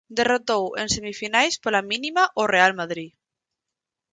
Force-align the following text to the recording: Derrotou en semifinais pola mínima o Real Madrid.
Derrotou 0.19 0.63
en 0.81 0.87
semifinais 0.95 1.53
pola 1.63 1.81
mínima 1.91 2.23
o 2.41 2.43
Real 2.53 2.73
Madrid. 2.79 3.11